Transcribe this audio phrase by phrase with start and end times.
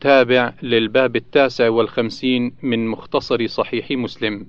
[0.00, 4.46] تابع للباب التاسع والخمسين من مختصر صحيح مسلم.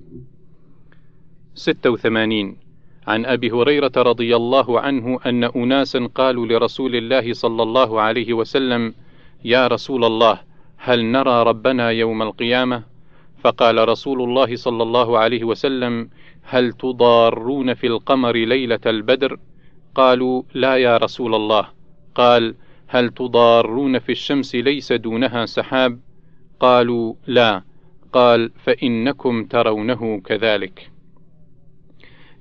[1.55, 2.57] 86
[3.07, 8.93] عن أبي هريرة رضي الله عنه أن أناسا قالوا لرسول الله صلى الله عليه وسلم
[9.45, 10.39] يا رسول الله
[10.77, 12.83] هل نرى ربنا يوم القيامة؟
[13.43, 16.09] فقال رسول الله صلى الله عليه وسلم
[16.43, 19.39] هل تضارون في القمر ليلة البدر؟
[19.95, 21.67] قالوا لا يا رسول الله.
[22.15, 22.55] قال
[22.87, 25.99] هل تضارون في الشمس ليس دونها سحاب؟
[26.59, 27.63] قالوا لا.
[28.13, 30.91] قال فإنكم ترونه كذلك.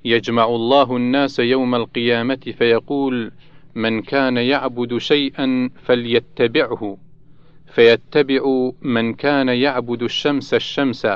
[0.05, 3.31] يجمع الله الناس يوم القيامة فيقول
[3.75, 6.97] من كان يعبد شيئا فليتبعه.
[7.67, 11.07] فيتبع من كان يعبد الشمس الشمس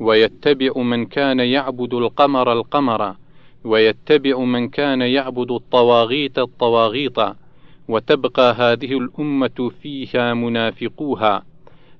[0.00, 3.16] ويتبع من كان يعبد القمر القمر
[3.64, 7.39] ويتبع من كان يعبد الطواغيت الطواغيط.
[7.90, 11.44] وتبقى هذه الأمة فيها منافقوها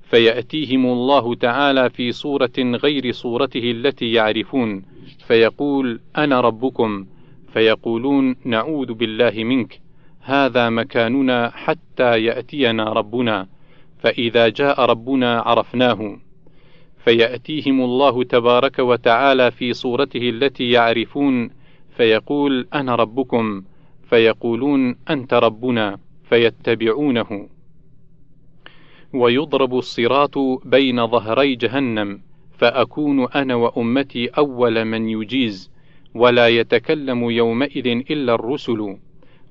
[0.03, 4.83] فيأتيهم الله تعالى في صورة غير صورته التي يعرفون
[5.27, 7.07] فيقول أنا ربكم
[7.53, 9.81] فيقولون نعوذ بالله منك
[10.21, 13.47] هذا مكاننا حتى يأتينا ربنا
[13.99, 16.17] فإذا جاء ربنا عرفناه.
[17.05, 21.51] فيأتيهم الله تبارك وتعالى في صورته التي يعرفون
[21.97, 23.63] فيقول أنا ربكم
[24.11, 27.49] فيقولون أنت ربنا فيتبعونه.
[29.13, 32.21] ويضرب الصراط بين ظهري جهنم
[32.59, 35.71] فأكون أنا وأمتي أول من يجيز
[36.15, 38.97] ولا يتكلم يومئذ إلا الرسل.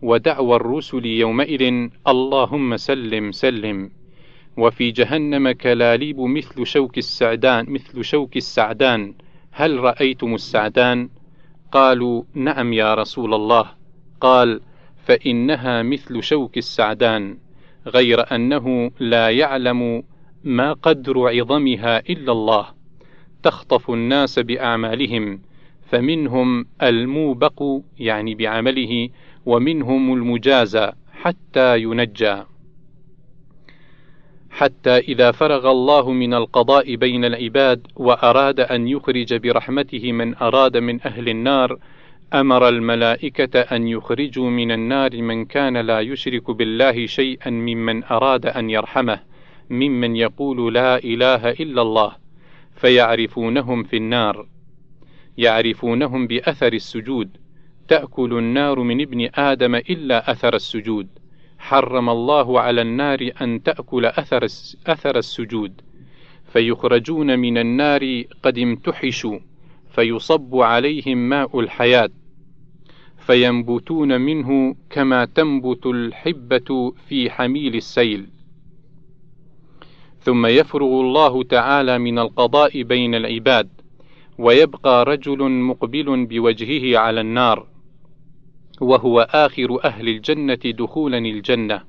[0.01, 3.91] ودعوى الرسل يومئذ اللهم سلم سلم.
[4.57, 9.13] وفي جهنم كلاليب مثل شوك السعدان مثل شوك السعدان.
[9.51, 11.09] هل رأيتم السعدان؟
[11.71, 13.78] قالوا نعم يا رسول الله.
[14.21, 14.61] قال
[15.05, 17.37] فإنها مثل شوك السعدان
[17.87, 20.03] غير أنه لا يعلم
[20.43, 22.65] ما قدر عظمها إلا الله
[23.43, 25.41] تخطف الناس بأعمالهم
[25.89, 27.63] فمنهم الموبق
[27.99, 29.09] يعني بعمله
[29.45, 32.43] ومنهم المجازى حتى ينجى.
[34.49, 41.01] حتى إذا فرغ الله من القضاء بين العباد وأراد أن يخرج برحمته من أراد من
[41.01, 41.79] أهل النار
[42.33, 48.69] أمر الملائكة أن يخرجوا من النار من كان لا يشرك بالله شيئا ممن أراد أن
[48.69, 49.19] يرحمه
[49.69, 52.15] ممن يقول لا إله إلا الله
[52.75, 54.47] فيعرفونهم في النار.
[55.37, 57.37] يعرفونهم بأثر السجود.
[57.87, 61.07] تأكل النار من ابن آدم إلا أثر السجود.
[61.59, 64.45] حرم الله على النار أن تأكل أثر,
[64.87, 65.81] أثر السجود.
[66.53, 69.39] فيخرجون من النار قد امتحشوا
[69.91, 72.09] فيصب عليهم ماء الحياة.
[73.29, 78.27] فينبتون منه كما تنبت الحبة في حميل السيل.
[80.19, 83.69] ثم يفرغ الله تعالى من القضاء بين العباد
[84.37, 87.67] ويبقى رجل مقبل بوجهه على النار
[88.81, 91.81] وهو آخر أهل الجنة دخولا الجنة.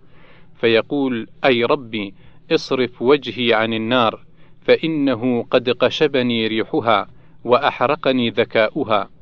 [0.60, 2.14] فيقول أي ربي
[2.52, 4.24] اصرف وجهي عن النار
[4.60, 7.08] فإنه قد قشبني ريحها
[7.44, 9.19] وأحرقني ذكاؤها.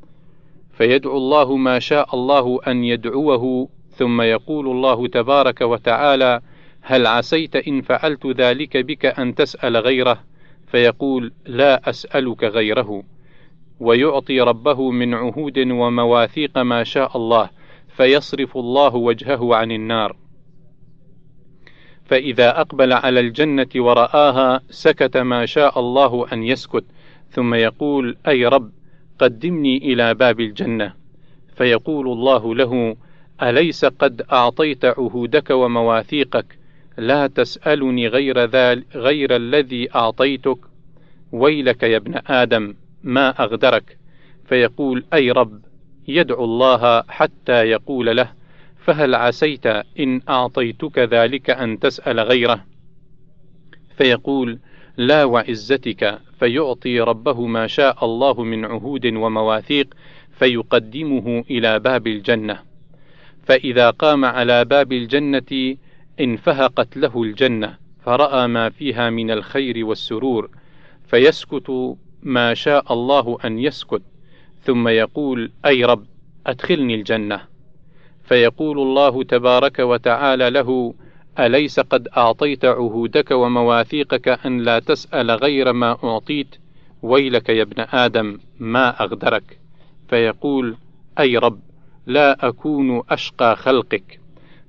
[0.79, 6.41] فيدعو الله ما شاء الله أن يدعوه ثم يقول الله تبارك وتعالى
[6.81, 10.23] هل عسيت إن فعلت ذلك بك أن تسأل غيره؟
[10.67, 13.03] فيقول لا أسألك غيره.
[13.79, 17.49] ويعطي ربه من عهود ومواثيق ما شاء الله
[17.87, 20.15] فيصرف الله وجهه عن النار.
[22.05, 26.85] فإذا أقبل على الجنة ورآها سكت ما شاء الله أن يسكت
[27.29, 28.78] ثم يقول أي رب
[29.19, 30.93] قدمني إلى باب الجنة.
[31.55, 32.95] فيقول الله له
[33.43, 36.59] أليس قد أعطيت عهودك ومواثيقك؟
[36.97, 40.57] لا تسألني غير ذال غير الذي أعطيتك.
[41.31, 43.97] ويلك يا ابن آدم ما أغدرك؟
[44.45, 45.61] فيقول أي رب
[46.07, 48.31] يدعو الله حتى يقول له
[48.85, 49.65] فهل عسيت
[49.99, 52.65] إن أعطيتك ذلك أن تسأل غيره؟
[53.97, 54.59] فيقول
[54.99, 59.93] لا وعزتك فيعطي ربه ما شاء الله من عهود ومواثيق
[60.31, 62.59] فيقدمه إلى باب الجنة.
[63.43, 65.77] فإذا قام على باب الجنة
[66.19, 70.49] انفهقت له الجنة فرأى ما فيها من الخير والسرور
[71.07, 74.01] فيسكت ما شاء الله أن يسكت
[74.61, 76.05] ثم يقول أي رب
[76.47, 77.41] أدخلني الجنة.
[78.23, 80.93] فيقول الله تبارك وتعالى له
[81.39, 86.55] أليس قد أعطيت عهودك ومواثيقك أن لا تسأل غير ما أعطيت؟
[87.01, 89.59] ويلك يا ابن آدم ما أغدرك.
[90.09, 90.75] فيقول
[91.19, 91.59] أي رب
[92.05, 94.19] لا أكون أشقى خلقك.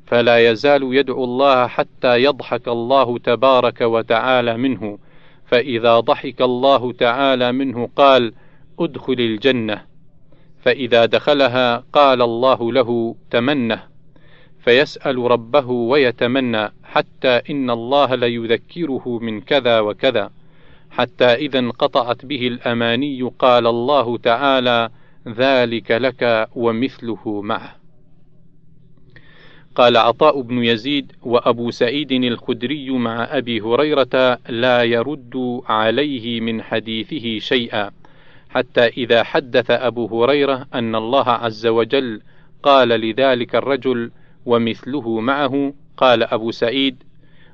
[0.07, 4.99] فلا يزال يدعو الله حتى يضحك الله تبارك وتعالى منه.
[5.47, 8.33] فإذا ضحك الله تعالى منه قال
[8.81, 9.83] ادخل الجنة.
[10.63, 13.90] فإذا دخلها قال الله له تمنه.
[14.65, 20.31] فيسأل ربه ويتمنى حتى إن الله ليذكره من كذا وكذا.
[20.91, 24.91] حتى إذا انقطعت به الأماني قال الله تعالى
[25.29, 27.77] ذلك لك ومثله معه.
[29.75, 37.39] قال عطاء بن يزيد وأبو سعيد الخدري مع أبي هريرة لا يرد عليه من حديثه
[37.39, 37.91] شيئا.
[38.51, 42.21] حتى إذا حدث أبو هريرة أن الله عز وجل
[42.63, 44.11] قال لذلك الرجل
[44.47, 47.03] ومثله معه قال أبو سعيد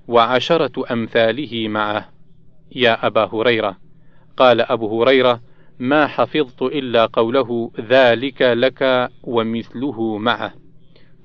[0.09, 2.09] وعشرة أمثاله معه.
[2.75, 3.77] يا أبا هريرة.
[4.37, 5.41] قال أبو هريرة
[5.79, 10.55] ما حفظت إلا قوله ذلك لك ومثله معه.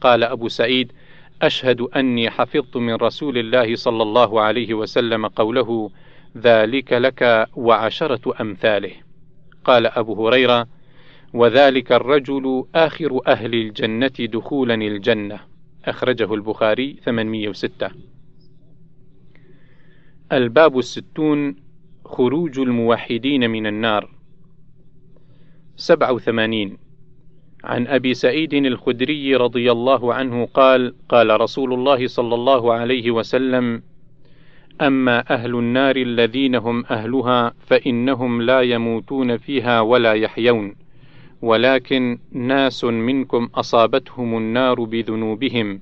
[0.02, 0.92] قال أبو سعيد
[1.42, 5.92] أشهد أني حفظت من رسول الله صلى الله عليه وسلم قوله
[6.38, 8.92] ذلك لك وعشرة أمثاله.
[9.66, 10.68] قال أبو هريرة
[11.34, 15.51] وذلك الرجل آخر أهل الجنة دخولا الجنة.
[15.86, 17.92] أخرجه البخاري 806
[20.32, 21.56] الباب الستون
[22.06, 24.10] خروج الموحدين من النار.
[25.76, 26.78] سبع وثمانين.
[27.64, 33.84] عن أبي سعيد الخدري رضي الله عنه قال قال رسول الله صلى الله عليه وسلم
[34.82, 40.76] أما أهل النار الذين هم أهلها فإنهم لا يموتون فيها ولا يحيون.
[41.42, 45.82] ولكن ناس منكم أصابتهم النار بذنوبهم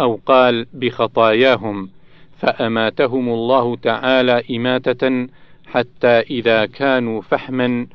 [0.00, 1.90] أو قال بخطاياهم
[2.38, 5.26] فأماتهم الله تعالى إماتة
[5.66, 7.86] حتى إذا كانوا فحما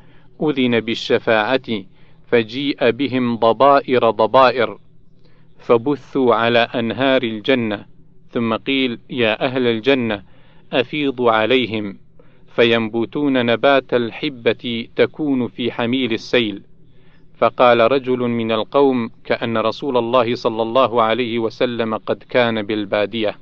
[0.42, 1.84] أذن بالشفاعة
[2.26, 4.78] فجيء بهم ضبائر ضبائر
[5.58, 7.86] فبثوا على أنهار الجنة
[8.30, 10.22] ثم قيل يا أهل الجنة
[10.72, 11.98] أفيضوا عليهم
[12.54, 16.62] فينبتون نبات الحبة تكون في حميل السيل
[17.36, 23.36] فقال رجل من القوم كأن رسول الله صلى الله عليه وسلم قد كان بالبادية.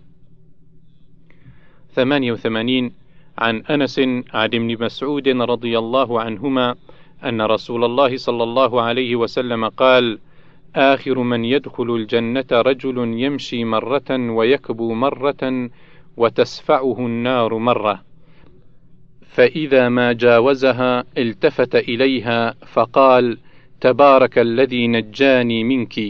[1.95, 2.93] 88
[3.39, 6.75] عن أنس عن ابن مسعود رضي الله عنهما
[7.25, 10.19] أن رسول الله صلى الله عليه وسلم قال:
[10.77, 15.71] آخر من يدخل الجنة رجل يمشي مرة ويكبو مرة
[16.17, 18.03] وتسفعه النار مرة،
[19.27, 23.39] فإذا ما جاوزها التفت إليها فقال:
[23.85, 26.01] تبارك الذي نجاني منك،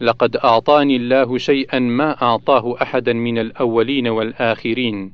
[0.00, 5.12] لقد أعطاني الله شيئا ما أعطاه أحدا من الأولين والآخرين.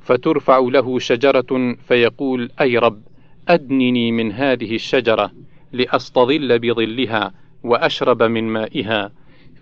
[0.00, 3.02] فترفع له شجرة فيقول: أي رب
[3.48, 5.30] أدنني من هذه الشجرة
[5.72, 7.32] لأستظل بظلها
[7.64, 9.12] وأشرب من مائها.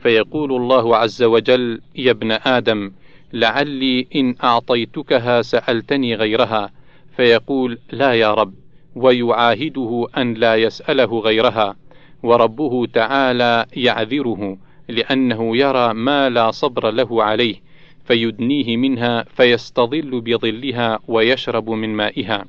[0.03, 2.93] فيقول الله عز وجل يا ابن آدم
[3.33, 6.71] لعلي إن أعطيتكها سألتني غيرها.
[7.17, 8.62] فيقول لا يا رب
[8.95, 11.77] ويعاهده أن لا يسأله غيرها
[12.23, 14.59] وربه تعالى يعذره
[14.89, 17.57] لأنه يرى ما لا صبر له عليه
[18.05, 22.45] فيدنيه منها فيستظل بظلها ويشرب من مائها.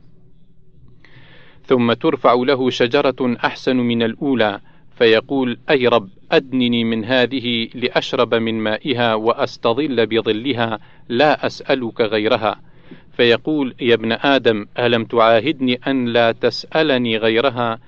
[1.65, 4.59] ثم ترفع له شجرة أحسن من الأولى
[4.95, 10.79] فيقول أي رب أدنني من هذه لأشرب من مائها وأستظل بظلها
[11.09, 12.61] لا أسألك غيرها.
[13.17, 17.79] فيقول يا ابن آدم ألم تعاهدني أن لا تسألني غيرها؟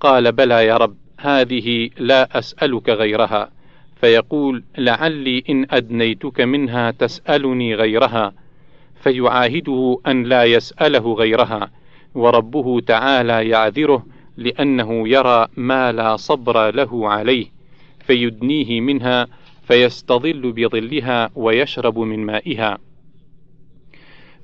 [0.00, 3.50] قال بلى يا رب هذه لا أسألك غيرها.
[4.00, 8.32] فيقول لعلي إن أدنيتك منها تسألني غيرها.
[9.00, 11.70] فيعاهده أن لا يسأله غيرها.
[12.14, 17.46] وربه تعالى يعذره لأنه يرى ما لا صبر له عليه.
[18.06, 19.26] فيدنيه منها
[19.62, 22.78] فيستظل بظلها ويشرب من مائها.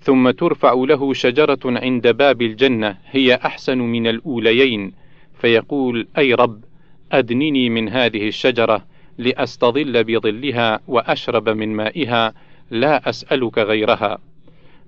[0.02, 4.92] ثم ترفع له شجرة عند باب الجنة هي أحسن من الأوليين.
[5.40, 6.64] فيقول أي رب
[7.12, 8.84] أدنني من هذه الشجرة
[9.18, 12.34] لأستظل بظلها وأشرب من مائها
[12.70, 14.18] لا أسألك غيرها.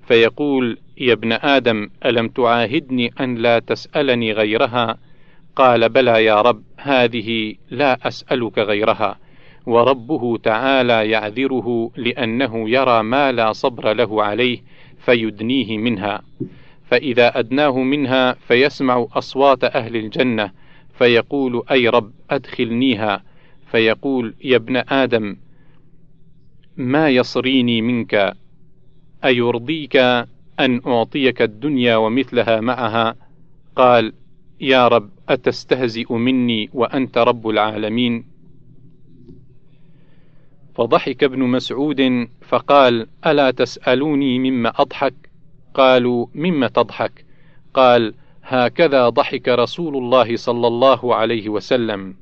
[0.09, 4.99] فيقول يا ابن آدم ألم تعاهدني أن لا تسألني غيرها؟
[5.56, 9.18] قال بلى يا رب هذه لا أسألك غيرها.
[9.66, 14.59] وربه تعالى يعذره لأنه يرى ما لا صبر له عليه
[15.04, 16.23] فيدنيه منها.
[16.84, 20.50] فإذا أدناه منها فيسمع أصوات أهل الجنة
[20.99, 23.23] فيقول أي رب أدخلنيها.
[23.70, 25.37] فيقول يا ابن آدم
[26.76, 28.32] ما يصريني منك؟
[29.25, 29.96] أيرضيك
[30.61, 33.16] أن أعطيك الدنيا ومثلها معها؟
[33.76, 34.12] قال
[34.61, 38.33] يا رب أتستهزئ مني وأنت رب العالمين.
[40.75, 45.14] فضحك ابن مسعود فقال ألا تسألوني مما أضحك؟
[45.75, 47.25] قالوا مما تضحك؟
[47.75, 52.14] قال هكذا ضحك رسول الله صلى الله عليه وسلم.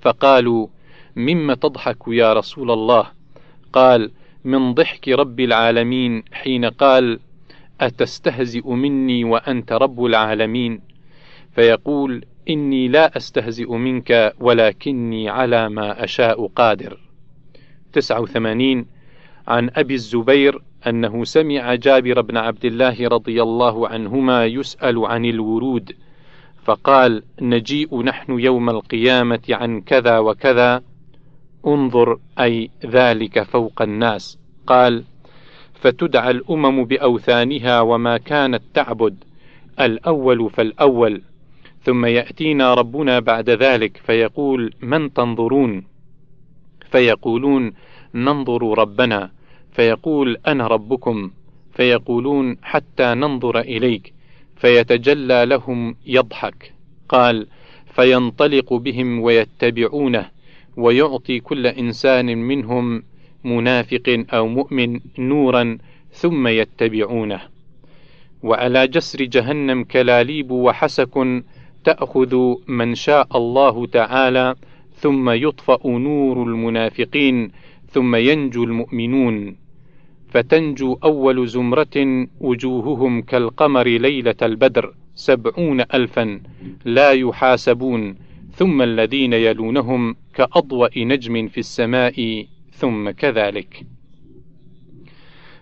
[0.00, 0.66] فقالوا
[1.16, 3.06] مما تضحك يا رسول الله؟
[3.72, 4.10] قال
[4.44, 7.20] من ضحك رب العالمين حين قال
[7.80, 10.80] أتستهزئ مني وأنت رب العالمين؟
[11.52, 17.09] فيقول إني لا أستهزئ منك ولكني على ما أشاء قادر.
[17.92, 18.86] 89
[19.48, 25.92] عن أبي الزبير أنه سمع جابر بن عبد الله رضي الله عنهما يسأل عن الورود
[26.64, 30.82] فقال نجيء نحن يوم القيامة عن كذا وكذا
[31.66, 34.38] انظر أي ذلك فوق الناس.
[34.66, 35.04] قال
[35.74, 39.24] فتدعى الأمم بأوثانها وما كانت تعبد
[39.80, 41.22] الأول فالأول
[41.82, 45.84] ثم يأتينا ربنا بعد ذلك فيقول من تنظرون؟
[46.90, 47.72] فيقولون
[48.14, 49.30] ننظر ربنا
[49.72, 51.30] فيقول أنا ربكم
[51.74, 54.12] فيقولون حتى ننظر إليك
[54.56, 56.72] فيتجلى لهم يضحك.
[57.08, 57.46] قال
[57.94, 60.28] فينطلق بهم ويتبعونه
[60.76, 63.02] ويعطي كل إنسان منهم
[63.44, 65.78] منافق أو مؤمن نورا
[66.12, 67.40] ثم يتبعونه.
[68.42, 71.42] وعلى جسر جهنم كلاليب وحسك
[71.84, 74.54] تأخذ من شاء الله تعالى
[75.00, 77.50] ثم يطفأ نور المنافقين
[77.90, 79.56] ثم ينجو المؤمنون.
[80.28, 86.40] فتنجو أول زمرة وجوههم كالقمر ليلة البدر سبعون ألفا
[86.84, 88.16] لا يحاسبون.
[88.54, 93.86] ثم الذين يلونهم كأضوأ نجم في السماء ثم كذلك.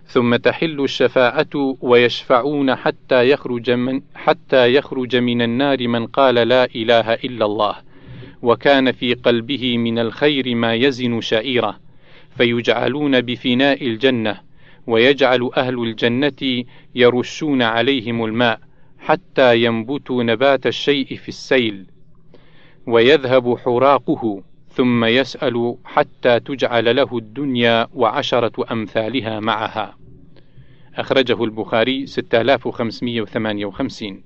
[0.05, 7.13] ثم تحل الشفاعة ويشفعون حتى يخرج من حتى يخرج من النار من قال لا إله
[7.13, 7.88] إلا الله.
[8.41, 11.79] وكان في قلبه من الخير ما يزن شعيره
[12.37, 14.41] فيجعلون بفناء الجنة
[14.87, 16.63] ويجعل أهل الجنة
[16.95, 18.59] يرشون عليهم الماء
[18.99, 21.85] حتى ينبتوا نبات الشيء في السيل.
[22.87, 29.97] ويذهب حراقه ثم يسأل حتى تجعل له الدنيا وعشرة أمثالها معها.
[30.95, 34.23] أخرجه البخاري 6558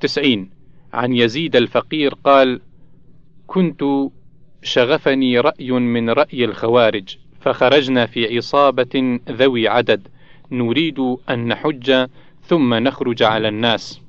[0.00, 0.53] تسعين.
[0.94, 2.60] عن يزيد الفقير قال
[3.46, 3.84] كنت
[4.62, 10.08] شغفني رأي من رأي الخوارج فخرجنا في عصابة ذوي عدد
[10.50, 10.98] نريد
[11.30, 12.06] أن نحج
[12.42, 14.00] ثم نخرج على الناس.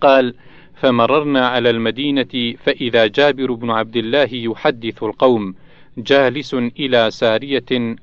[0.00, 0.34] قال
[0.74, 5.54] فمررنا على المدينة فإذا جابر بن عبد الله يحدث القوم
[5.98, 7.96] جالس إلى سارية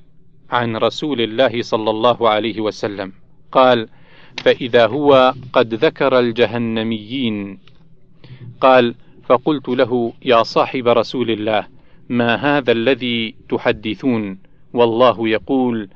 [0.49, 3.13] عن رسول الله صلى الله عليه وسلم.
[3.51, 3.87] قال
[4.37, 7.59] فإذا هو قد ذكر الجهنميين.
[8.61, 11.67] قال فقلت له يا صاحب رسول الله
[12.09, 14.37] ما هذا الذي تحدثون؟
[14.73, 15.89] والله يقول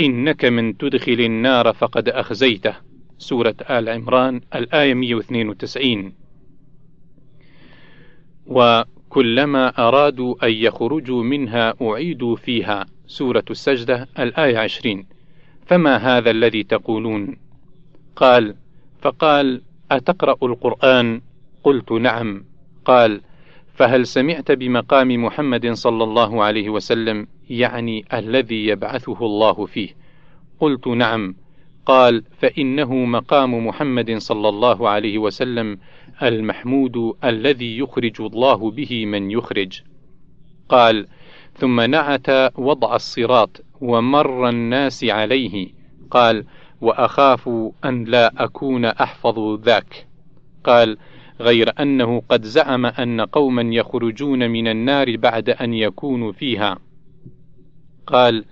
[0.00, 2.74] إنك من تدخل النار فقد أخزيته.
[3.18, 6.12] سورة آل عمران الآية 192
[8.46, 12.86] وكلما أرادوا أن يخرجوا منها أعيدوا فيها.
[13.06, 15.06] سورة السجدة الآية 20
[15.66, 17.36] فما هذا الذي تقولون؟
[18.16, 18.54] قال
[19.02, 21.20] فقال أتقرأ القرآن؟
[21.64, 22.44] قلت نعم.
[22.84, 23.20] قال
[23.74, 29.88] فهل سمعت بمقام محمد صلى الله عليه وسلم يعني الذي يبعثه الله فيه؟
[30.60, 31.34] قلت نعم.
[31.86, 35.78] قال فإنه مقام محمد صلى الله عليه وسلم
[36.22, 39.80] المحمود الذي يخرج الله به من يخرج.
[40.68, 41.06] قال
[41.58, 42.28] ثم نعت
[42.58, 45.68] وضع الصراط ومر الناس عليه.
[46.10, 46.44] قال
[46.82, 47.48] وأخاف
[47.84, 50.06] أن لا أكون أحفظ ذاك.
[50.64, 50.96] قال
[51.40, 56.78] غير أنه قد زعم أن قوما يخرجون من النار بعد أن يكونوا فيها.
[58.06, 58.44] قال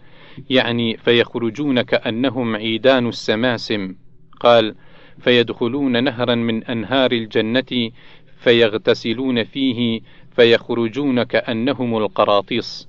[0.50, 3.94] يعني فيخرجون كأنهم عيدان السماسم.
[4.40, 4.74] قال
[5.18, 7.90] فيدخلون نهرا من أنهار الجنة
[8.36, 12.88] فيغتسلون فيه فيخرجون كأنهم القراطيس.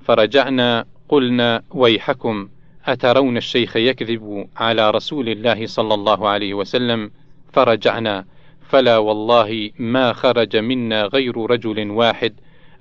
[0.00, 2.48] فرجعنا قلنا ويحكم.
[2.86, 7.10] أترون الشيخ يكذب على رسول الله صلى الله عليه وسلم
[7.52, 8.24] فرجعنا
[8.68, 12.34] فلا والله ما خرج منا غير رجل واحد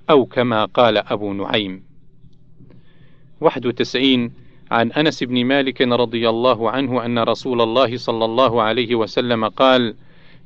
[0.10, 1.84] أو كما قال أبو نعيم.
[3.42, 4.32] 91
[4.72, 9.96] عن أنس بن مالك رضي الله عنه أن رسول الله صلى الله عليه وسلم قال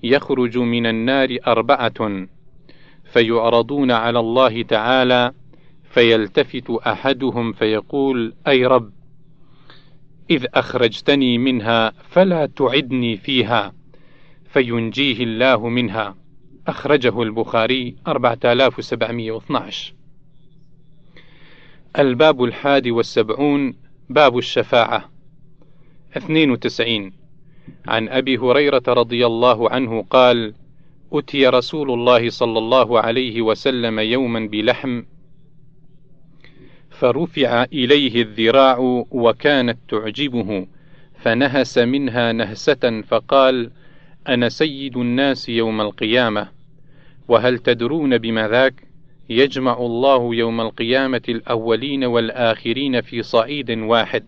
[0.04, 2.28] يخرج من النار أربعة
[3.04, 5.32] فيعرضون على الله تعالى
[5.92, 8.99] فيلتفت أحدهم فيقول أي رب!
[10.30, 13.74] إذ أخرجتني منها فلا تعدني فيها
[14.46, 16.16] فينجيه الله منها.
[16.68, 19.94] أخرجه البخاري 4712
[22.00, 23.76] الباب الحادي والسبعون
[24.10, 25.10] باب الشفاعة.
[26.18, 27.12] 92
[27.88, 30.54] عن أبي هريرة رضي الله عنه قال
[31.14, 35.04] أتي رسول الله صلى الله عليه وسلم يوما بلحم
[37.00, 38.78] فرفع إليه الذراع
[39.12, 40.68] وكانت تعجبه
[41.20, 43.72] فنهس منها نهسة فقال
[44.28, 46.48] أنا سيد الناس يوم القيامة
[47.28, 48.88] وهل تدرون بما ذاك؟
[49.30, 54.26] يجمع الله يوم القيامة الأولين والآخرين في صعيد واحد.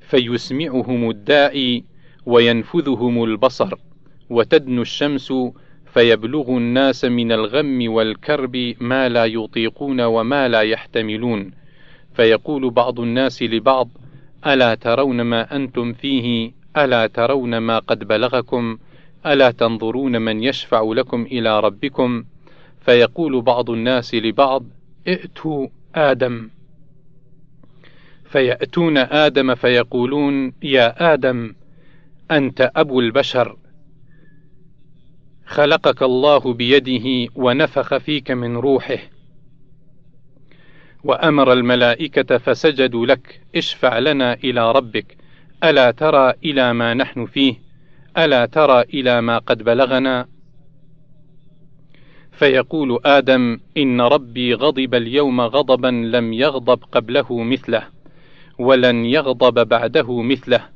[0.00, 1.84] فيسمعهم الداعي
[2.26, 3.74] وينفذهم البصر
[4.30, 5.32] وتدنو الشمس
[5.94, 11.50] فيبلغ الناس من الغم والكرب ما لا يطيقون وما لا يحتملون.
[12.14, 13.88] فيقول بعض الناس لبعض
[14.46, 18.78] ألا ترون ما أنتم فيه؟ ألا ترون ما قد بلغكم؟
[19.26, 22.24] ألا تنظرون من يشفع لكم إلى ربكم؟
[22.80, 24.64] فيقول بعض الناس لبعض
[25.08, 26.50] ائتوا آدم.
[28.24, 31.54] فيأتون آدم فيقولون يا آدم
[32.30, 33.56] أنت أبو البشر.
[35.46, 38.98] خلقك الله بيده ونفخ فيك من روحه.
[41.04, 45.16] وأمر الملائكة فسجدوا لك اشفع لنا إلى ربك.
[45.64, 47.54] ألا ترى إلى ما نحن فيه؟
[48.18, 50.28] ألا ترى إلى ما قد بلغنا؟
[52.32, 57.82] فيقول آدم إن ربي غضب اليوم غضبا لم يغضب قبله مثله
[58.58, 60.68] ولن يغضب بعده مثله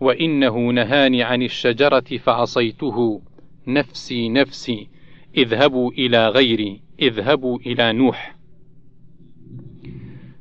[0.00, 3.20] وإنه نهاني عن الشجرة فعصيته.
[3.66, 4.88] نفسي نفسي
[5.36, 8.36] اذهبوا إلى غيري اذهبوا إلى نوح.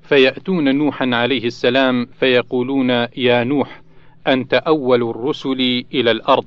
[0.02, 3.82] فيأتون نوحا عليه السلام فيقولون يا نوح
[4.28, 6.46] أنت أول الرسل إلى الأرض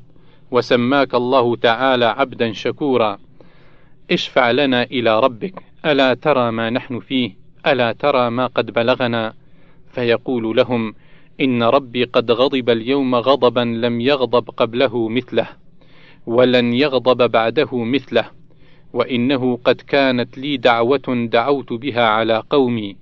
[0.51, 3.19] وسماك الله تعالى عبدا شكورا.
[4.11, 9.35] اشفع لنا إلى ربك ألا ترى ما نحن فيه ألا ترى ما قد بلغنا؟
[9.93, 10.95] فيقول لهم
[11.41, 15.49] إن ربي قد غضب اليوم غضبا لم يغضب قبله مثله.
[16.27, 18.31] ولن يغضب بعده مثله
[18.93, 22.97] وإنه قد كانت لي دعوة دعوت بها على قومي.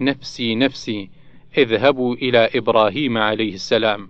[0.00, 1.10] نفسي نفسي
[1.58, 4.08] اذهبوا إلى إبراهيم عليه السلام.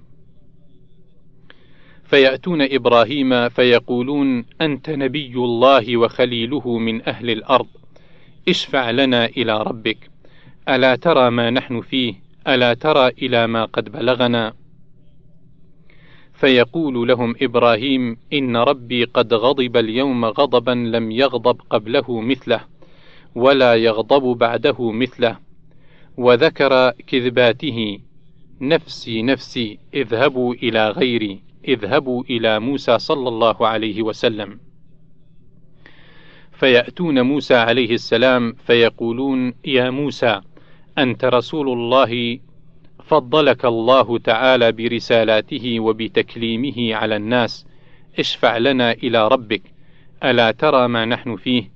[2.04, 7.66] فيأتون إبراهيم فيقولون أنت نبي الله وخليله من أهل الأرض.
[8.48, 10.10] اشفع لنا إلى ربك.
[10.68, 12.14] ألا ترى ما نحن فيه؟
[12.48, 14.54] ألا ترى إلى ما قد بلغنا؟
[16.36, 22.60] فيقول لهم إبراهيم إن ربي قد غضب اليوم غضبا لم يغضب قبله مثله
[23.34, 25.38] ولا يغضب بعده مثله.
[26.16, 27.98] وذكر كذباته
[28.60, 34.60] نفسي نفسي اذهبوا إلى غيري اذهبوا إلى موسى صلى الله عليه وسلم.
[36.52, 40.40] فيأتون موسى عليه السلام فيقولون يا موسى
[40.98, 42.38] أنت رسول الله
[43.06, 47.66] فضلك الله تعالى برسالاته وبتكليمه على الناس.
[48.18, 49.62] اشفع لنا إلى ربك.
[50.24, 51.70] ألا ترى ما نحن فيه؟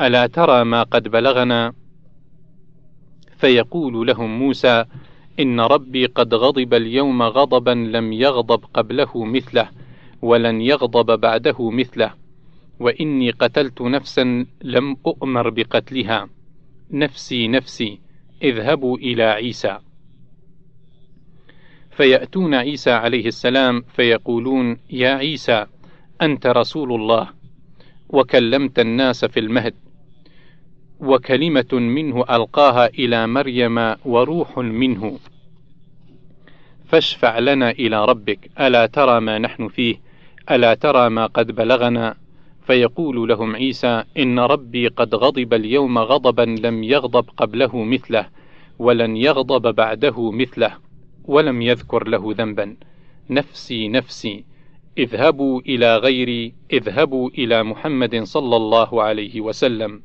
[0.00, 1.72] ألا ترى ما قد بلغنا؟
[3.38, 4.84] فيقول لهم موسى
[5.40, 9.68] إن ربي قد غضب اليوم غضبا لم يغضب قبله مثله
[10.22, 12.14] ولن يغضب بعده مثله.
[12.80, 16.28] وإني قتلت نفسا لم أؤمر بقتلها.
[16.90, 18.00] نفسي نفسي
[18.42, 19.78] اذهبوا إلى عيسى.
[21.98, 25.66] فيأتون عيسى عليه السلام فيقولون يا عيسى
[26.22, 27.28] أنت رسول الله
[28.08, 29.74] وكلمت الناس في المهد
[31.00, 35.18] وكلمة منه ألقاها إلى مريم وروح منه.
[36.86, 39.96] فاشفع لنا إلى ربك ألا ترى ما نحن فيه
[40.50, 42.14] ألا ترى ما قد بلغنا؟
[42.66, 48.26] فيقول لهم عيسى إن ربي قد غضب اليوم غضبا لم يغضب قبله مثله
[48.78, 50.87] ولن يغضب بعده مثله.
[51.28, 52.76] ولم يذكر له ذنبا.
[53.30, 54.44] نفسي نفسي
[54.98, 60.02] اذهبوا إلى غيري اذهبوا إلى محمد صلى الله عليه وسلم.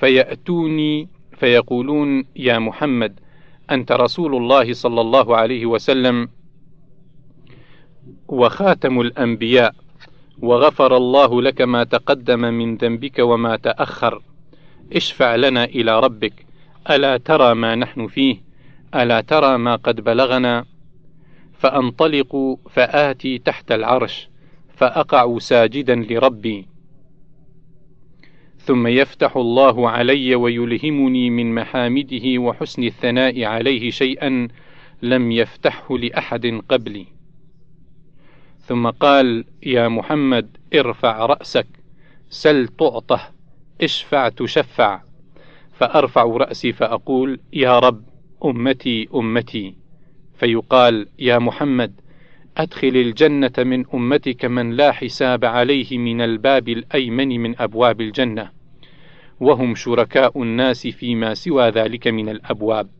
[0.00, 3.20] فيأتوني فيقولون يا محمد
[3.70, 6.28] أنت رسول الله صلى الله عليه وسلم
[8.28, 9.74] وخاتم الأنبياء
[10.38, 14.22] وغفر الله لك ما تقدم من ذنبك وما تأخر.
[14.92, 16.46] اشفع لنا إلى ربك
[16.90, 18.47] ألا ترى ما نحن فيه؟
[18.94, 20.64] ألا ترى ما قد بلغنا؟
[21.58, 24.28] فأنطلق فآتي تحت العرش
[24.76, 26.66] فأقع ساجدا لربي.
[28.58, 34.48] ثم يفتح الله علي ويلهمني من محامده وحسن الثناء عليه شيئا
[35.02, 37.06] لم يفتحه لأحد قبلي.
[38.60, 41.66] ثم قال يا محمد ارفع رأسك
[42.30, 43.20] سل تعطه
[43.82, 45.00] اشفع تشفع.
[45.72, 48.07] فأرفع رأسي فأقول يا رب
[48.44, 49.74] أمتي أمتي.
[50.34, 52.00] فيقال يا محمد
[52.56, 58.50] أدخل الجنة من أمتك من لا حساب عليه من الباب الأيمن من أبواب الجنة.
[59.40, 62.90] وهم شركاء الناس فيما سوى ذلك من الأبواب.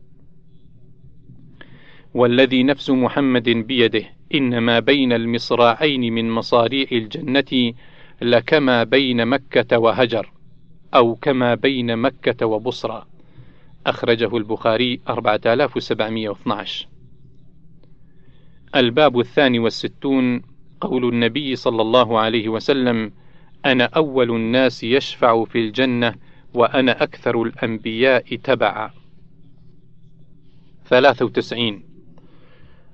[2.13, 4.03] والذي نفس محمد بيده
[4.35, 7.73] إنما بين المصراعين من مصاريع الجنة
[8.21, 10.31] لكما بين مكة وهجر
[10.95, 13.08] أو كما بين مكة وبصرى.
[13.87, 16.87] أخرجه البخاري 4712
[18.75, 20.41] الباب الثاني والستون
[20.81, 23.11] قول النبي صلى الله عليه وسلم
[23.65, 26.15] أنا أول الناس يشفع في الجنة
[26.53, 28.91] وأنا أكثر الأنبياء تبعا.
[30.85, 31.83] 93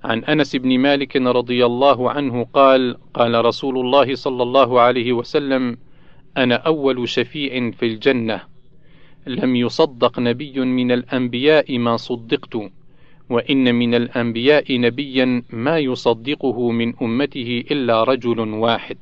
[0.04, 5.78] عن أنس بن مالك رضي الله عنه قال قال رسول الله صلى الله عليه وسلم
[6.38, 8.42] أنا أول شفيع في الجنة
[9.28, 12.58] لم يصدق نبي من الأنبياء ما صدقت
[13.30, 18.98] وإن من الأنبياء نبيا ما يصدقه من أمته إلا رجل واحد.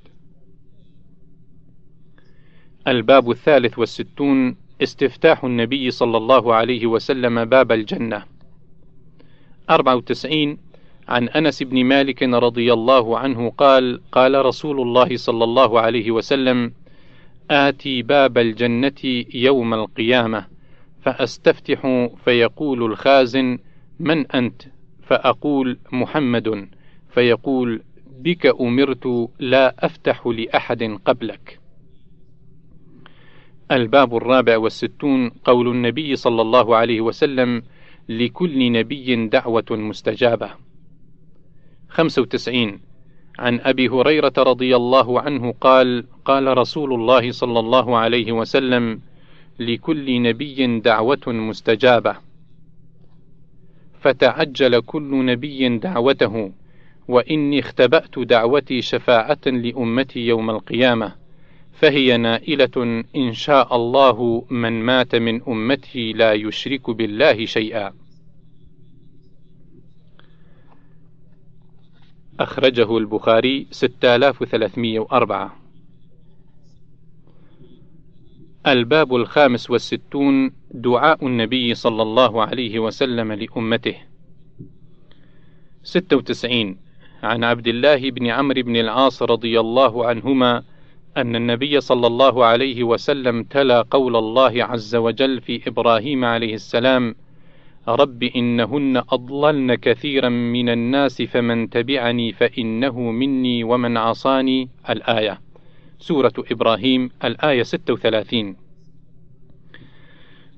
[2.87, 8.23] الباب الثالث والستون استفتاح النبي صلى الله عليه وسلم باب الجنة.
[9.69, 10.57] 94
[11.07, 16.73] عن أنس بن مالك رضي الله عنه قال قال رسول الله صلى الله عليه وسلم
[17.51, 20.47] آتي باب الجنة يوم القيامة
[21.01, 23.59] فأستفتح فيقول الخازن
[23.99, 24.61] من أنت؟
[25.01, 26.69] فأقول محمد
[27.09, 27.83] فيقول
[28.19, 31.59] بك أمرت لا أفتح لأحد قبلك.
[33.71, 37.63] الباب الرابع والستون قول النبي صلى الله عليه وسلم:
[38.09, 40.49] لكل نبي دعوة مستجابة.
[41.89, 42.79] 95
[43.39, 49.01] عن أبي هريرة رضي الله عنه قال: قال رسول الله صلى الله عليه وسلم:
[49.59, 52.15] لكل نبي دعوة مستجابة.
[54.01, 56.51] فتعجل كل نبي دعوته
[57.07, 61.15] وإني اختبأت دعوتي شفاعة لأمتي يوم القيامة
[61.73, 67.93] فهي نائلة إن شاء الله من مات من أمتي لا يشرك بالله شيئا
[72.39, 75.55] أخرجه البخاري 6304
[78.67, 83.95] الباب الخامس والستون دعاء النبي صلى الله عليه وسلم لأمته.
[85.83, 86.77] 96
[87.23, 90.63] عن عبد الله بن عمرو بن العاص رضي الله عنهما
[91.17, 97.15] أن النبي صلى الله عليه وسلم تلا قول الله عز وجل في إبراهيم عليه السلام
[97.87, 104.69] رب إنهن أضللن كثيرا من الناس فمن تبعني فإنه مني ومن عصاني.
[104.89, 105.41] الآية.
[105.99, 107.09] سورة إبراهيم.
[107.23, 108.55] الآية 36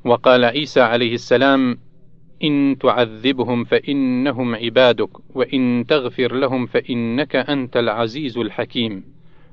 [0.06, 1.78] وقال عيسى عليه السلام
[2.44, 9.04] إن تعذبهم فإنهم عبادك وإن تغفر لهم فإنك أنت العزيز الحكيم.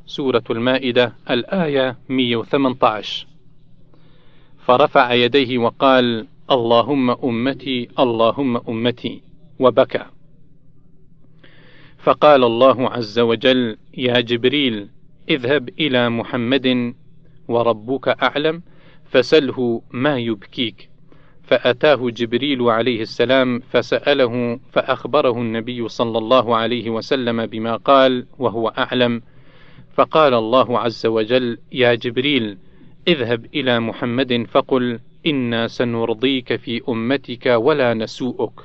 [0.06, 1.14] سورة المائدة.
[1.30, 3.26] الآية 118
[4.58, 9.22] فرفع يديه وقال اللهم أمتي اللهم أمتي
[9.59, 10.05] وبكى.
[11.98, 14.88] فقال الله عز وجل يا جبريل
[15.31, 16.94] اذهب إلى محمد
[17.48, 18.62] وربك أعلم
[19.05, 20.88] فسله ما يبكيك.
[21.42, 29.22] فأتاه جبريل عليه السلام فسأله فأخبره النبي صلى الله عليه وسلم بما قال وهو أعلم.
[29.94, 32.59] فقال الله عز وجل يا جبريل
[33.09, 38.61] اذهب إلى محمد فقل إنا سنرضيك في أمتك ولا نسوءك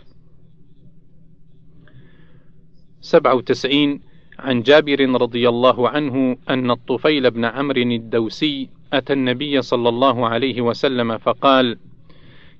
[3.02, 4.02] سبعة وتسعين
[4.40, 10.62] عن جابر رضي الله عنه أن الطفيل بن عمرو الدوسي أتى النبي صلى الله عليه
[10.62, 11.78] وسلم فقال: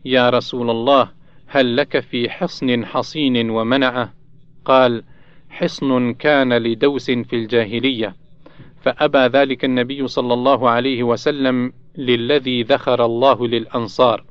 [0.06, 1.12] يا رسول الله
[1.48, 4.14] هل لك في حصن حصين ومنعة؟
[4.66, 5.04] قال:
[5.50, 8.16] حصن كان لدوس في الجاهلية،
[8.82, 14.24] فأبى ذلك النبي صلى الله عليه وسلم للذي ذخر الله للأنصار،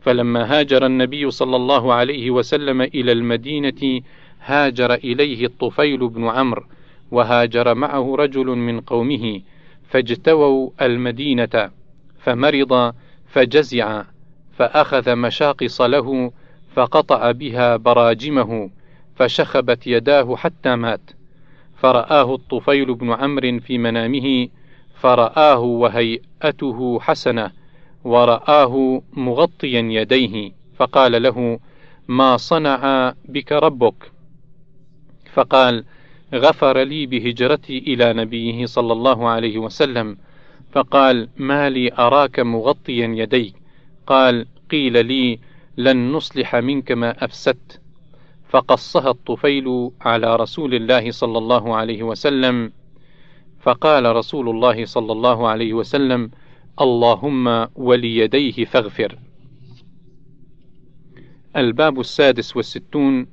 [0.00, 4.00] فلما هاجر النبي صلى الله عليه وسلم إلى المدينة
[4.44, 6.62] هاجر إليه الطفيل بن عمرو
[7.10, 9.40] وهاجر معه رجل من قومه
[9.88, 11.70] فاجتووا المدينة
[12.18, 12.94] فمرض
[13.26, 14.02] فجزع
[14.56, 16.32] فأخذ مشاقص له
[16.74, 18.70] فقطع بها براجمه
[19.16, 21.10] فشخبت يداه حتى مات.
[21.76, 24.48] فرآه الطفيل بن عمرو في منامه
[25.02, 27.50] فرآه وهيئته حسنة
[28.04, 31.58] ورآه مغطيا يديه فقال له
[32.08, 34.12] ما صنع بك ربك؟
[35.32, 35.84] فقال
[36.34, 40.16] غفر لي بهجرتي إلى نبيه صلى الله عليه وسلم.
[40.72, 43.54] فقال ما لي أراك مغطيا يديك؟
[44.06, 45.38] قال قيل لي
[45.76, 47.80] لن نصلح منك ما أفسدت.
[48.50, 52.72] فقصها الطفيل على رسول الله صلى الله عليه وسلم.
[53.62, 56.30] فقال رسول الله صلى الله عليه وسلم
[56.80, 59.18] اللهم وليديه فاغفر.
[61.56, 63.26] الباب السادس والستون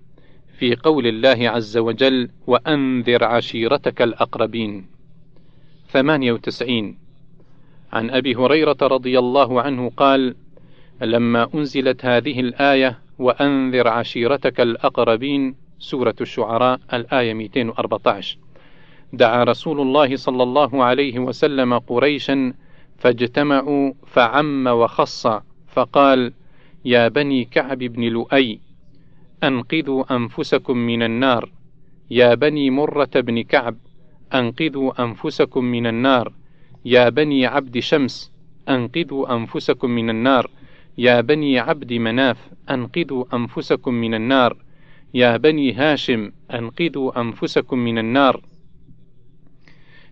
[0.57, 4.85] في قول الله عز وجل وأنذر عشيرتك الأقربين.
[5.87, 6.97] ثمانية وتسعين.
[7.93, 10.35] عن أبي هريرة رضي الله عنه قال
[11.01, 18.48] لما أنزلت هذه الآية وأنذر عشيرتك الأقربين سورة الشعراء الآية 214
[19.13, 22.53] دعا رسول الله صلى الله عليه وسلم قريشا
[22.97, 25.27] فاجتمعوا فعم وخص
[25.67, 26.33] فقال
[26.85, 28.59] يا بني كعب بن لؤي
[29.43, 31.51] أنقذوا أنفسكم من النار.
[32.11, 33.77] يا بني مرة بن كعب
[34.33, 36.33] أنقذوا أنفسكم من النار.
[36.85, 38.31] يا بني عبد شمس
[38.69, 40.49] أنقذوا أنفسكم من النار.
[40.97, 44.57] يا بني عبد مناف أنقذوا أنفسكم من النار.
[45.13, 48.41] يا بني هاشم أنقذوا أنفسكم من النار.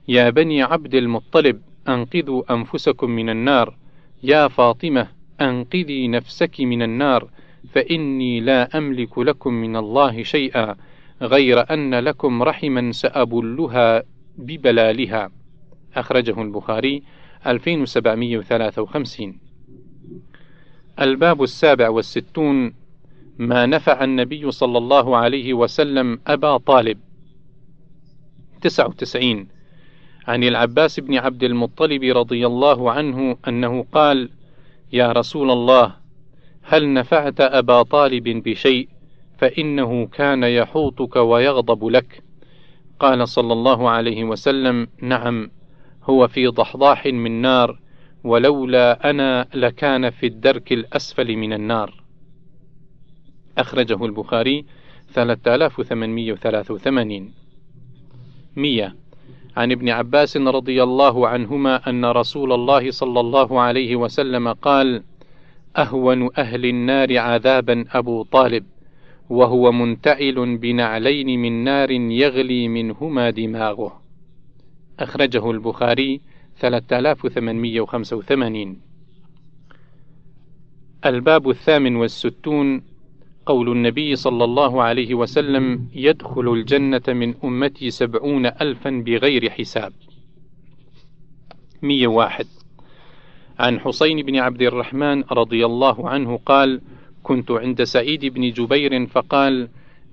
[0.08, 3.78] يا بني عبد المطلب أنقذوا أنفسكم من النار.
[4.24, 5.08] يا فاطمة
[5.42, 7.30] أنقذي نفسك من النار
[7.70, 10.76] فإني لا أملك لكم من الله شيئا
[11.22, 14.04] غير أن لكم رحما سأبلها
[14.38, 15.30] ببلالها.
[15.96, 17.04] أخرجه البخاري
[17.48, 19.40] 2753
[21.02, 22.74] الباب السابع والستون
[23.38, 27.00] ما نفع النبي صلى الله عليه وسلم أبا طالب.
[28.62, 29.48] 99
[30.28, 34.30] عن العباس بن عبد المطلب رضي الله عنه أنه قال
[34.94, 35.96] يا رسول الله
[36.64, 38.90] هل نفعت أبا طالب بشيء
[39.38, 42.24] فإنه كان يحوطك ويغضب لك؟
[43.00, 45.52] قال صلى الله عليه وسلم نعم
[46.04, 47.80] هو في ضحضاح من نار
[48.24, 52.04] ولولا أنا لكان في الدرك الأسفل من النار.
[53.58, 54.66] أخرجه البخاري
[55.14, 57.34] 3883
[58.56, 59.07] 100
[59.58, 65.04] عن ابن عباس رضي الله عنهما أن رسول الله صلى الله عليه وسلم قال:
[65.78, 68.66] أهون أهل النار عذابا أبو طالب،
[69.30, 74.02] وهو منتعل بنعلين من نار يغلي منهما دماغه.
[75.00, 76.22] أخرجه البخاري
[76.60, 78.82] 3885
[81.06, 82.82] الباب الثامن والستون
[83.48, 89.94] قول النبي صلى الله عليه وسلم يدخل الجنة من أمتي سبعون ألفا بغير حساب.
[91.82, 92.46] مية واحد.
[93.60, 96.82] عن حسين بن عبد الرحمن رضي الله عنه قال
[97.24, 99.70] كنت عند سعيد بن جبير فقال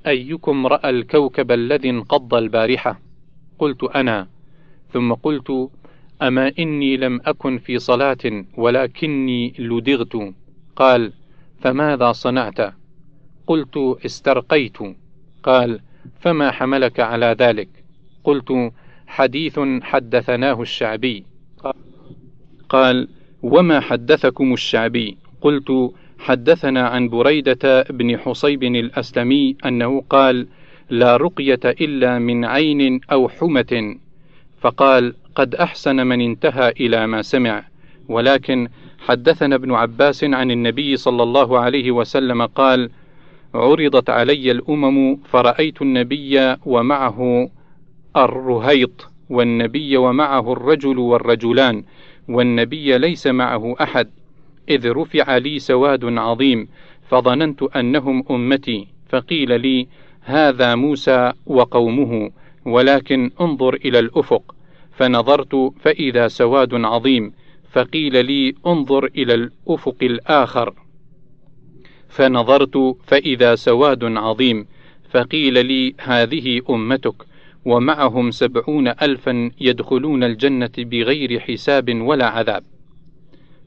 [0.06, 3.00] أيكم رأى الكوكب الذي انقض البارحة؟
[3.58, 4.28] قلت أنا.
[4.92, 5.70] ثم قلت
[6.22, 10.34] أما إني لم أكن في صلاة ولكني لدغت.
[10.76, 11.12] قال
[11.60, 12.83] فماذا صنعت؟
[13.46, 14.78] قلت استرقيت.
[15.42, 15.80] قال
[16.20, 17.68] فما حملك على ذلك؟
[18.24, 18.72] قلت
[19.06, 21.24] حديث حدثناه الشعبي.
[22.68, 23.08] قال
[23.42, 30.46] وما حدثكم الشعبي؟ قلت حدثنا عن بريدة بن حصيب الأسلمي أنه قال
[30.90, 33.96] لا رقية إلا من عين أو حمة.
[34.60, 37.64] فقال قد أحسن من انتهى إلى ما سمع.
[38.08, 42.90] ولكن حدثنا ابن عباس عن النبي صلى الله عليه وسلم قال
[43.54, 47.48] عرضت علي الأمم فرأيت النبي ومعه
[48.16, 51.84] الرهيط والنبي ومعه الرجل والرجلان
[52.28, 54.10] والنبي ليس معه أحد
[54.68, 56.68] إذ رفع لي سواد عظيم
[57.08, 59.86] فظننت أنهم أمتي فقيل لي
[60.20, 62.30] هذا موسى وقومه
[62.66, 64.54] ولكن انظر إلى الأفق
[64.92, 67.32] فنظرت فإذا سواد عظيم
[67.72, 70.74] فقيل لي انظر إلى الأفق الآخر
[72.14, 74.66] فنظرت فإذا سواد عظيم
[75.10, 77.14] فقيل لي هذه أمتك
[77.64, 82.64] ومعهم سبعون ألفا يدخلون الجنة بغير حساب ولا عذاب.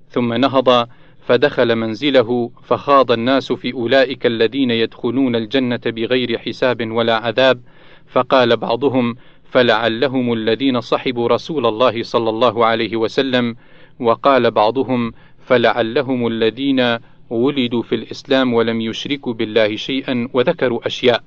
[0.10, 0.88] ثم نهض
[1.22, 7.62] فدخل منزله فخاض الناس في أولئك الذين يدخلون الجنة بغير حساب ولا عذاب
[8.08, 13.56] فقال بعضهم فلعلهم الذين صحبوا رسول الله صلى الله عليه وسلم
[14.00, 16.98] وقال بعضهم فلعلهم الذين
[17.30, 21.24] ولدوا في الإسلام ولم يشركوا بالله شيئا وذكروا أشياء.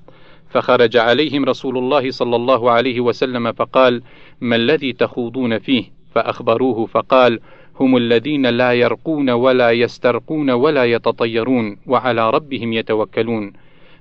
[0.51, 4.03] فخرج عليهم رسول الله صلى الله عليه وسلم فقال
[4.41, 5.85] ما الذي تخوضون فيه?
[6.15, 7.41] فأخبروه فقال
[7.81, 13.53] هم الذين لا يرقون ولا يسترقون ولا يتطيرون وعلى ربهم يتوكلون.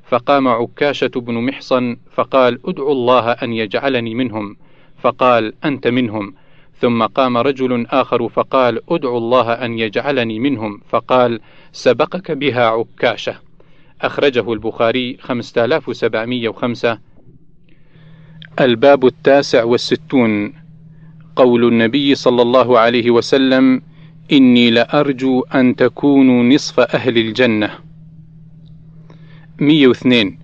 [0.08, 4.56] فقام عكاشة بن محصن فقال ادعوا الله أن يجعلني منهم.
[5.02, 6.34] فقال أنت منهم.
[6.82, 10.82] ثم قام رجل آخر فقال أدعو الله أن يجعلني منهم.
[10.90, 11.40] فقال
[11.72, 13.36] سبقك بها عكاشة.
[14.02, 17.00] أخرجه البخاري 5705
[18.60, 20.54] الباب التاسع والستون.
[21.36, 23.82] قول النبي صلى الله عليه وسلم
[24.32, 27.70] إني لأرجو أن تكونوا نصف أهل الجنة.
[29.60, 30.38] 102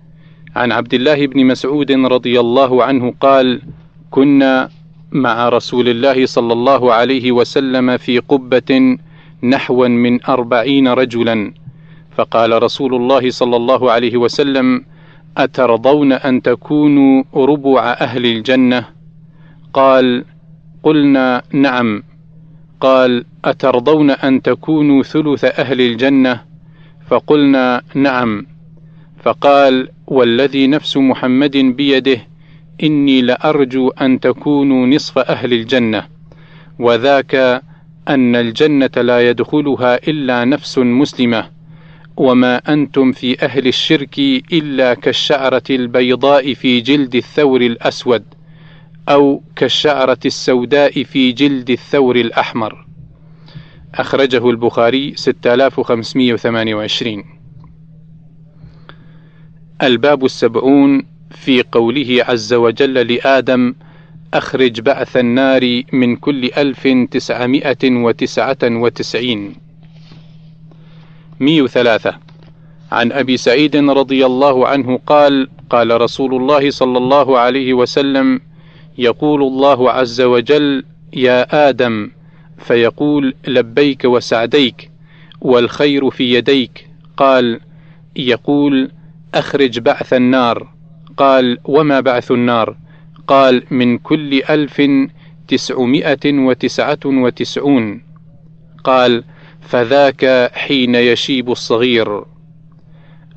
[0.56, 3.62] عن عبد الله بن مسعود رضي الله عنه قال
[4.10, 4.70] كنا
[5.16, 8.98] مع رسول الله صلى الله عليه وسلم في قبة
[9.42, 11.52] نحوا من أربعين رجلا.
[12.16, 14.84] فقال رسول الله صلى الله عليه وسلم
[15.36, 18.84] أترضون أن تكونوا ربع أهل الجنة؟
[19.72, 20.24] قال
[20.82, 22.02] قلنا نعم.
[22.80, 26.40] قال أترضون أن تكونوا ثلث أهل الجنة؟
[27.08, 28.46] فقلنا نعم.
[29.22, 32.20] فقال والذي نفس محمد بيده
[32.82, 36.06] إني لأرجو أن تكونوا نصف أهل الجنة
[36.78, 37.62] وذاك
[38.08, 41.50] أن الجنة لا يدخلها إلا نفس مسلمة
[42.16, 44.18] وما أنتم في أهل الشرك
[44.52, 48.24] إلا كالشعرة البيضاء في جلد الثور الأسود
[49.08, 52.86] أو كالشعرة السوداء في جلد الثور الأحمر.
[53.94, 57.24] أخرجه البخاري 6528
[59.82, 63.74] الباب السبعون في قوله عز وجل لآدم
[64.34, 69.54] أخرج بعث النار من كل ألف تسعمائة وتسعة وتسعين.
[71.40, 72.18] مية ثلاثة.
[72.92, 78.40] عن أبي سعيد رضي الله عنه قال قال رسول الله صلى الله عليه وسلم
[78.98, 82.10] يقول الله عز وجل يا آدم
[82.58, 84.90] فيقول لبيك وسعديك
[85.40, 86.88] والخير في يديك.
[87.16, 87.60] قال
[88.16, 88.90] يقول
[89.34, 90.75] أخرج بعث النار.
[91.16, 92.76] قال وما بعث النار؟
[93.26, 94.82] قال من كل ألف
[95.48, 98.02] تسعمائة وتسعة وتسعون.
[98.84, 99.24] قال
[99.60, 102.24] فذاك حين يشيب الصغير.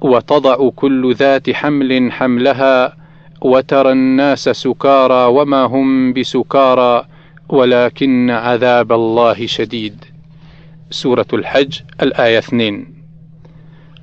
[0.01, 2.97] وتضع كل ذات حمل حملها
[3.41, 7.05] وترى الناس سكارى وما هم بسكارى
[7.49, 10.05] ولكن عذاب الله شديد.
[10.91, 12.87] سورة الحج الآية 2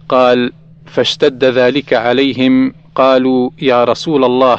[0.09, 0.53] قال
[0.87, 4.59] فاشتد ذلك عليهم قالوا يا رسول الله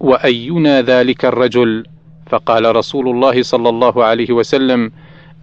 [0.00, 1.84] وأينا ذلك الرجل؟
[2.26, 4.92] فقال رسول الله صلى الله عليه وسلم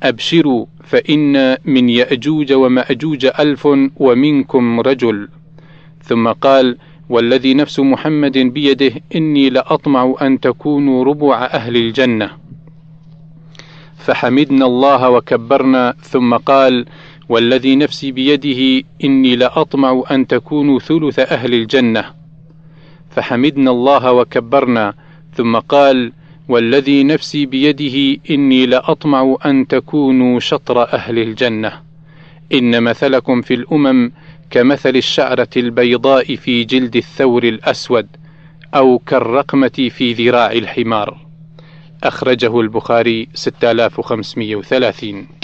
[0.03, 3.67] أبشروا فإن من يأجوج ومأجوج ألف
[3.97, 5.29] ومنكم رجل.
[6.03, 6.77] ثم قال
[7.09, 12.29] والذي نفس محمد بيده إني لأطمع أن تكونوا ربع أهل الجنة.
[13.97, 16.85] فحمدنا الله وكبرنا ثم قال
[17.29, 22.05] والذي نفسي بيده إني لأطمع أن تكونوا ثلث أهل الجنة.
[23.11, 24.93] فحمدنا الله وكبرنا
[25.33, 26.11] ثم قال
[26.47, 31.71] والذي نفسي بيده إني لأطمع أن تكونوا شطر أهل الجنة.
[32.53, 34.11] إن مثلكم في الأمم
[34.49, 38.07] كمثل الشعرة البيضاء في جلد الثور الأسود
[38.75, 41.17] أو كالرقمة في ذراع الحمار.
[42.03, 45.38] أخرجه البخاري 6530